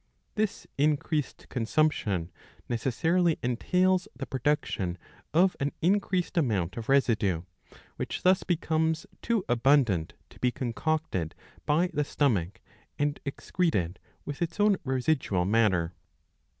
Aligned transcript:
This 0.33 0.65
increased 0.79 1.47
consumption 1.49 2.31
necessarily 2.67 3.37
entails 3.43 4.07
the 4.15 4.25
production 4.25 4.97
of 5.31 5.55
an 5.59 5.73
increased 5.79 6.39
amount 6.39 6.75
of 6.75 6.89
residue; 6.89 7.43
which 7.97 8.23
thus 8.23 8.41
becomes 8.41 9.05
too 9.21 9.45
abundant 9.47 10.15
to 10.31 10.39
be 10.39 10.49
concocted 10.49 11.35
by 11.67 11.91
the 11.93 12.03
stomach 12.03 12.61
and 12.97 13.19
excreted 13.27 13.99
with 14.25 14.41
its 14.41 14.59
own 14.59 14.77
residual 14.83 15.45
matter. 15.45 15.93